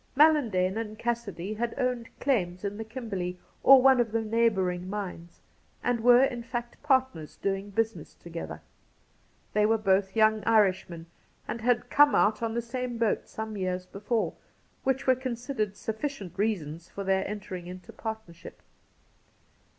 MaUan 0.17 0.49
dane 0.49 0.79
and 0.79 0.97
Cassidy 0.97 1.53
had 1.53 1.75
owned 1.77 2.09
claims 2.19 2.63
in 2.63 2.77
the 2.77 2.83
Kim 2.83 3.07
berley 3.07 3.37
or 3.61 3.83
one 3.83 3.99
of 3.99 4.11
the 4.11 4.21
neighbouring 4.23 4.89
mines, 4.89 5.41
and 5.83 5.99
were 5.99 6.23
in 6.23 6.41
fact 6.41 6.81
partners 6.81 7.37
doing 7.37 7.69
business 7.69 8.15
together. 8.15 8.63
They 9.53 9.67
were 9.67 9.77
both 9.77 10.15
young 10.15 10.43
Irishmen, 10.43 11.05
and 11.47 11.61
had 11.61 11.91
come 11.91 12.15
out 12.15 12.41
on 12.41 12.55
the 12.55 12.63
same 12.63 12.97
boat 12.97 13.27
some 13.27 13.55
years 13.55 13.85
before— 13.85 14.33
which 14.85 15.05
were 15.05 15.13
considered 15.13 15.77
sufficient 15.77 16.35
reasons 16.35 16.89
for 16.89 17.03
their 17.03 17.23
entering 17.27 17.67
into 17.67 17.93
partnership. 17.93 18.63